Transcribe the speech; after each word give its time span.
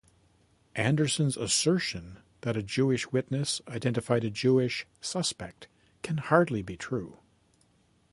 Anderson's 0.75 1.37
assertion 1.37 2.17
that 2.41 2.57
a 2.57 2.63
Jewish 2.63 3.11
witness 3.11 3.61
identified 3.67 4.23
a 4.23 4.31
Jewish 4.31 4.87
suspect 4.99 5.67
can 6.01 6.17
hardly 6.17 6.63
be 6.63 6.75
true. 6.75 7.17